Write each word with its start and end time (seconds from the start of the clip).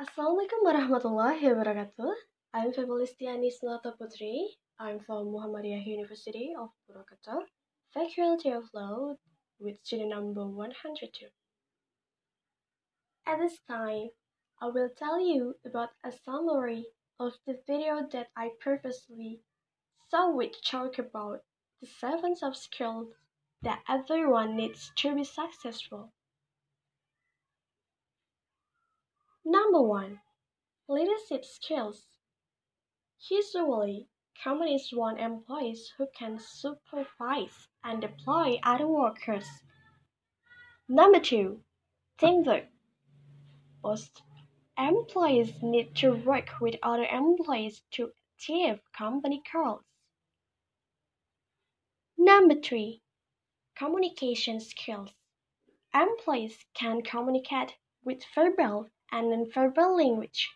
Assalamualaikum 0.00 0.64
warahmatullahi 0.64 1.44
wabarakatuh. 1.44 2.08
I'm 2.56 2.72
Febalistiani 2.72 3.52
Sunata 3.52 3.92
Putri. 4.00 4.56
I'm 4.80 4.96
from 4.96 5.28
Muhammadiyah 5.28 5.84
University 5.84 6.56
of 6.56 6.72
Purwokerto, 6.88 7.44
Faculty 7.92 8.48
of 8.48 8.64
Law, 8.72 9.20
with 9.60 9.76
student 9.84 10.16
number 10.16 10.48
102. 10.48 11.28
At 13.28 13.44
this 13.44 13.60
time, 13.68 14.08
I 14.56 14.72
will 14.72 14.88
tell 14.88 15.20
you 15.20 15.60
about 15.68 15.92
a 16.00 16.16
summary 16.24 16.88
of 17.20 17.36
the 17.44 17.60
video 17.68 18.08
that 18.08 18.32
I 18.32 18.56
previously 18.56 19.44
saw 20.08 20.32
which 20.32 20.64
talk 20.64 20.96
about 20.96 21.44
the 21.84 21.88
seven 22.00 22.40
soft 22.40 22.56
skills 22.56 23.12
that 23.60 23.84
everyone 23.84 24.56
needs 24.56 24.96
to 25.04 25.12
be 25.12 25.28
successful. 25.28 26.16
Number 29.44 29.80
one, 29.80 30.20
leadership 30.86 31.44
skills. 31.44 32.06
Usually, 33.30 34.08
companies 34.44 34.90
want 34.92 35.18
employees 35.18 35.92
who 35.96 36.06
can 36.14 36.38
supervise 36.38 37.68
and 37.82 38.02
deploy 38.02 38.60
other 38.62 38.86
workers. 38.86 39.46
Number 40.88 41.20
two, 41.20 41.62
teamwork. 42.18 42.66
Most 43.82 44.22
employees 44.76 45.62
need 45.62 45.94
to 45.96 46.12
work 46.12 46.60
with 46.60 46.76
other 46.82 47.06
employees 47.06 47.82
to 47.92 48.12
achieve 48.36 48.80
company 48.96 49.42
goals. 49.50 49.82
Number 52.18 52.54
three, 52.54 53.00
communication 53.74 54.60
skills. 54.60 55.10
Employees 55.94 56.58
can 56.74 57.00
communicate 57.00 57.74
with 58.04 58.22
verbal 58.34 58.90
and 59.12 59.26
nonverbal 59.26 59.96
language, 59.96 60.48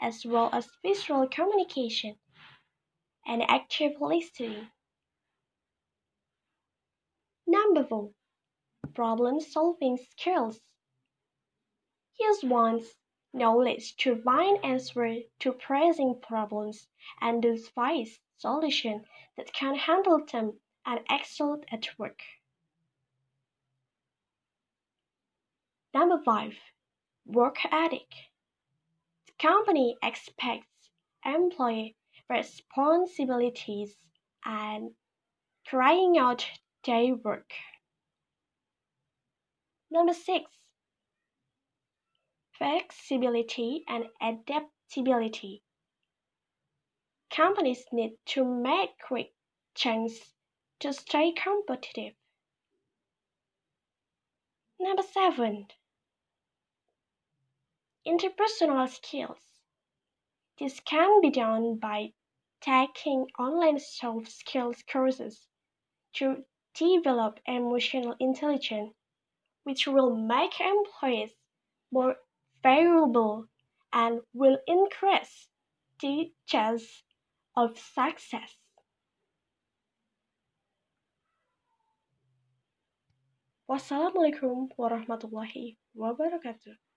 as 0.00 0.24
well 0.24 0.50
as 0.52 0.68
visual 0.82 1.28
communication 1.28 2.16
and 3.26 3.42
active 3.48 3.92
listening. 4.00 4.68
Number 7.46 7.84
four, 7.84 8.10
problem 8.94 9.40
solving 9.40 9.98
skills. 10.10 10.60
Use 12.18 12.44
one's 12.44 12.94
knowledge 13.32 13.96
to 13.96 14.20
find 14.22 14.64
answers 14.64 15.22
to 15.40 15.52
pressing 15.52 16.20
problems 16.20 16.86
and 17.20 17.42
devise 17.42 18.18
solutions 18.36 19.06
that 19.36 19.52
can 19.52 19.74
handle 19.74 20.24
them 20.30 20.58
and 20.84 21.00
excel 21.10 21.60
at 21.70 21.88
work. 21.98 22.20
Number 25.92 26.20
five, 26.24 26.54
work 27.32 27.56
ethic. 27.70 28.10
The 29.26 29.32
company 29.38 29.96
expects 30.02 30.90
employee 31.24 31.96
responsibilities 32.28 33.96
and 34.44 34.92
carrying 35.68 36.18
out 36.18 36.46
their 36.84 37.14
work. 37.14 37.52
Number 39.90 40.14
six, 40.14 40.50
flexibility 42.56 43.84
and 43.88 44.04
adaptability. 44.20 45.62
Companies 47.30 47.84
need 47.92 48.16
to 48.26 48.44
make 48.44 48.90
quick 49.06 49.32
changes 49.74 50.34
to 50.80 50.92
stay 50.92 51.32
competitive. 51.32 52.14
Number 54.78 55.02
seven, 55.02 55.68
interpersonal 58.06 58.88
skills. 58.88 59.38
This 60.58 60.80
can 60.80 61.20
be 61.20 61.30
done 61.30 61.76
by 61.76 62.12
taking 62.60 63.26
online 63.38 63.78
soft 63.78 64.30
skills 64.30 64.82
courses 64.90 65.48
to 66.14 66.44
develop 66.74 67.40
emotional 67.46 68.14
intelligence, 68.20 68.94
which 69.64 69.86
will 69.86 70.16
make 70.16 70.60
employees 70.60 71.30
more 71.90 72.16
valuable 72.62 73.46
and 73.92 74.20
will 74.32 74.58
increase 74.66 75.48
the 76.00 76.32
chance 76.46 77.02
of 77.56 77.78
success. 77.78 78.56
Wassalamualaikum 83.70 84.74
warahmatullahi 84.74 85.78
wabarakatuh. 85.94 86.89